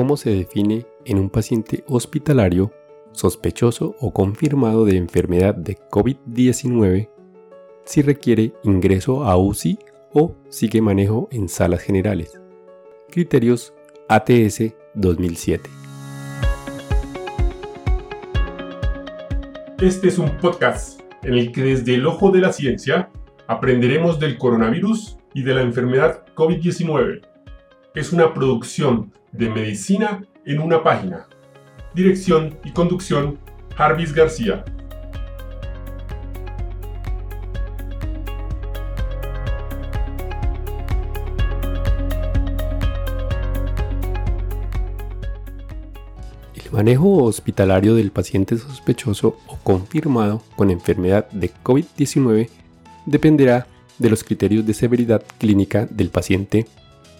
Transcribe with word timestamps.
cómo 0.00 0.16
se 0.16 0.30
define 0.30 0.86
en 1.04 1.18
un 1.18 1.28
paciente 1.28 1.84
hospitalario 1.86 2.72
sospechoso 3.12 3.96
o 4.00 4.14
confirmado 4.14 4.86
de 4.86 4.96
enfermedad 4.96 5.54
de 5.54 5.76
COVID-19 5.76 7.10
si 7.84 8.00
requiere 8.00 8.54
ingreso 8.62 9.24
a 9.24 9.36
UCI 9.36 9.78
o 10.14 10.36
sigue 10.48 10.80
manejo 10.80 11.28
en 11.30 11.50
salas 11.50 11.82
generales. 11.82 12.40
Criterios 13.10 13.74
ATS 14.08 14.72
2007. 14.94 15.68
Este 19.82 20.08
es 20.08 20.18
un 20.18 20.34
podcast 20.38 21.02
en 21.22 21.34
el 21.34 21.52
que 21.52 21.62
desde 21.62 21.96
el 21.96 22.06
ojo 22.06 22.30
de 22.30 22.40
la 22.40 22.54
ciencia 22.54 23.10
aprenderemos 23.48 24.18
del 24.18 24.38
coronavirus 24.38 25.18
y 25.34 25.42
de 25.42 25.52
la 25.52 25.60
enfermedad 25.60 26.24
COVID-19. 26.34 27.29
Es 27.92 28.12
una 28.12 28.32
producción 28.32 29.12
de 29.32 29.50
medicina 29.50 30.24
en 30.46 30.60
una 30.60 30.80
página. 30.80 31.26
Dirección 31.92 32.56
y 32.64 32.70
conducción, 32.70 33.40
Jarvis 33.74 34.12
García. 34.14 34.64
El 46.54 46.70
manejo 46.70 47.24
hospitalario 47.24 47.96
del 47.96 48.12
paciente 48.12 48.56
sospechoso 48.56 49.36
o 49.48 49.56
confirmado 49.64 50.44
con 50.54 50.70
enfermedad 50.70 51.28
de 51.30 51.50
COVID-19 51.64 52.48
dependerá 53.06 53.66
de 53.98 54.10
los 54.10 54.22
criterios 54.22 54.64
de 54.64 54.74
severidad 54.74 55.24
clínica 55.38 55.86
del 55.86 56.10
paciente 56.10 56.66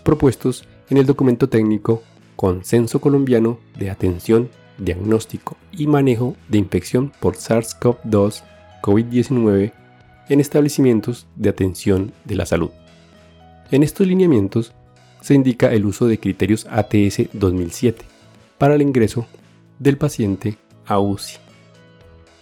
propuestos 0.00 0.64
en 0.88 0.96
el 0.96 1.06
documento 1.06 1.48
técnico 1.48 2.02
Consenso 2.36 3.00
Colombiano 3.00 3.58
de 3.78 3.90
Atención, 3.90 4.48
Diagnóstico 4.78 5.56
y 5.72 5.86
Manejo 5.86 6.36
de 6.48 6.58
Infección 6.58 7.12
por 7.20 7.36
SARS-CoV-2 7.36 8.42
COVID-19 8.82 9.72
en 10.28 10.40
establecimientos 10.40 11.26
de 11.36 11.50
atención 11.50 12.12
de 12.24 12.36
la 12.36 12.46
salud. 12.46 12.70
En 13.70 13.82
estos 13.82 14.06
lineamientos 14.06 14.72
se 15.20 15.34
indica 15.34 15.72
el 15.72 15.84
uso 15.84 16.06
de 16.06 16.18
criterios 16.18 16.66
ATS 16.70 17.28
2007 17.32 18.04
para 18.58 18.74
el 18.74 18.82
ingreso 18.82 19.26
del 19.78 19.98
paciente 19.98 20.56
a 20.86 20.98
UCI. 20.98 21.36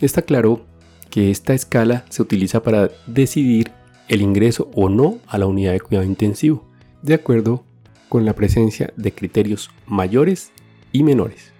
Está 0.00 0.22
claro 0.22 0.62
que 1.10 1.30
esta 1.30 1.52
escala 1.52 2.04
se 2.08 2.22
utiliza 2.22 2.62
para 2.62 2.90
decidir 3.06 3.70
el 4.08 4.22
ingreso 4.22 4.70
o 4.74 4.88
no 4.88 5.18
a 5.26 5.38
la 5.38 5.46
unidad 5.46 5.72
de 5.72 5.80
cuidado 5.80 6.06
intensivo, 6.06 6.64
de 7.02 7.14
acuerdo 7.14 7.64
con 8.08 8.24
la 8.24 8.34
presencia 8.34 8.92
de 8.96 9.12
criterios 9.12 9.70
mayores 9.86 10.52
y 10.92 11.02
menores. 11.02 11.52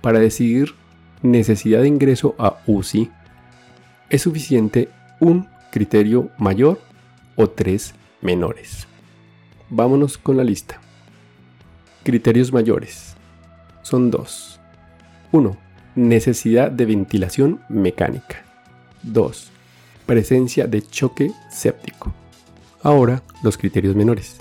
Para 0.00 0.18
decidir 0.18 0.74
necesidad 1.22 1.82
de 1.82 1.88
ingreso 1.88 2.34
a 2.38 2.58
UCI, 2.66 3.10
es 4.10 4.22
suficiente 4.22 4.88
un 5.20 5.48
criterio 5.70 6.30
mayor 6.38 6.80
o 7.36 7.48
tres 7.48 7.94
menores. 8.20 8.86
Vámonos 9.70 10.18
con 10.18 10.36
la 10.36 10.44
lista. 10.44 10.80
Criterios 12.02 12.52
mayores. 12.52 13.16
Son 13.82 14.10
dos. 14.10 14.60
1. 15.30 15.56
Necesidad 15.94 16.70
de 16.70 16.84
ventilación 16.84 17.60
mecánica. 17.70 18.44
2. 19.02 19.50
Presencia 20.04 20.66
de 20.66 20.82
choque 20.82 21.32
séptico. 21.50 22.12
Ahora 22.82 23.22
los 23.42 23.58
criterios 23.58 23.96
menores 23.96 24.36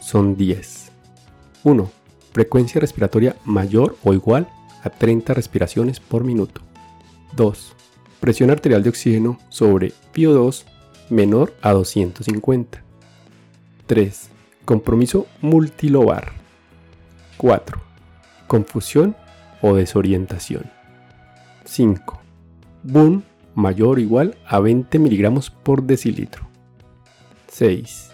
son 0.00 0.36
10. 0.36 0.90
1. 1.64 1.90
Frecuencia 2.32 2.80
respiratoria 2.80 3.36
mayor 3.44 3.96
o 4.04 4.12
igual 4.12 4.48
a 4.82 4.90
30 4.90 5.34
respiraciones 5.34 6.00
por 6.00 6.24
minuto. 6.24 6.60
2. 7.36 7.74
Presión 8.20 8.50
arterial 8.50 8.82
de 8.82 8.90
oxígeno 8.90 9.38
sobre 9.48 9.92
PO2 10.14 10.64
menor 11.10 11.54
a 11.62 11.72
250. 11.72 12.82
3. 13.86 14.30
Compromiso 14.64 15.26
multilobar. 15.40 16.32
4. 17.36 17.80
Confusión 18.46 19.16
o 19.60 19.74
desorientación. 19.74 20.70
5. 21.64 22.20
BUN 22.82 23.24
mayor 23.54 23.98
o 23.98 24.00
igual 24.00 24.38
a 24.46 24.60
20 24.60 24.98
miligramos 24.98 25.50
por 25.50 25.82
decilitro. 25.82 26.46
6. 27.48 28.12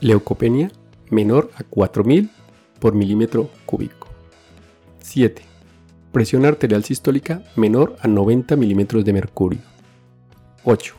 Leucopenia 0.00 0.70
menor 1.10 1.50
a 1.56 1.64
4000 1.64 2.30
por 2.78 2.94
milímetro 2.94 3.50
cúbico. 3.66 4.08
7. 5.00 5.42
Presión 6.12 6.46
arterial 6.46 6.84
sistólica 6.84 7.42
menor 7.56 7.96
a 8.00 8.06
90 8.06 8.54
milímetros 8.54 9.04
de 9.04 9.12
mercurio. 9.12 9.60
8. 10.62 10.94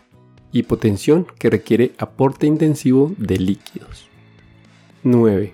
Hipotensión 0.51 1.27
que 1.37 1.49
requiere 1.49 1.93
aporte 1.97 2.45
intensivo 2.45 3.13
de 3.17 3.37
líquidos. 3.37 4.09
9. 5.03 5.53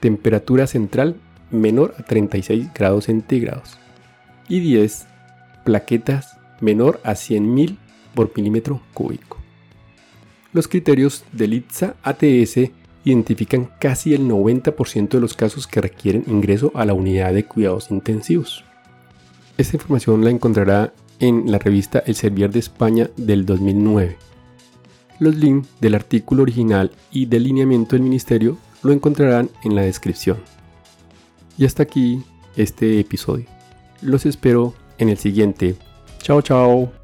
Temperatura 0.00 0.66
central 0.66 1.16
menor 1.50 1.94
a 1.98 2.02
36 2.02 2.72
grados 2.74 3.04
centígrados. 3.04 3.78
Y 4.46 4.60
10. 4.60 5.06
Plaquetas 5.64 6.36
menor 6.60 7.00
a 7.02 7.12
100.000 7.12 7.78
por 8.14 8.30
milímetro 8.36 8.82
cúbico. 8.92 9.33
Los 10.54 10.68
criterios 10.68 11.24
del 11.32 11.52
ITSA 11.52 11.96
ATS 12.04 12.70
identifican 13.04 13.70
casi 13.80 14.14
el 14.14 14.22
90% 14.28 15.08
de 15.08 15.20
los 15.20 15.34
casos 15.34 15.66
que 15.66 15.80
requieren 15.80 16.24
ingreso 16.28 16.70
a 16.76 16.84
la 16.84 16.94
unidad 16.94 17.34
de 17.34 17.44
cuidados 17.44 17.90
intensivos. 17.90 18.64
Esta 19.58 19.76
información 19.76 20.24
la 20.24 20.30
encontrará 20.30 20.94
en 21.18 21.50
la 21.50 21.58
revista 21.58 22.04
El 22.06 22.14
Servier 22.14 22.52
de 22.52 22.60
España 22.60 23.10
del 23.16 23.44
2009. 23.44 24.16
Los 25.18 25.34
links 25.34 25.68
del 25.80 25.96
artículo 25.96 26.44
original 26.44 26.92
y 27.10 27.26
del 27.26 27.44
lineamiento 27.44 27.96
del 27.96 28.02
ministerio 28.02 28.56
lo 28.84 28.92
encontrarán 28.92 29.50
en 29.64 29.74
la 29.74 29.82
descripción. 29.82 30.38
Y 31.58 31.64
hasta 31.66 31.82
aquí 31.82 32.22
este 32.56 33.00
episodio. 33.00 33.46
Los 34.02 34.24
espero 34.24 34.72
en 34.98 35.08
el 35.08 35.18
siguiente. 35.18 35.74
Chao, 36.18 36.42
chao. 36.42 37.03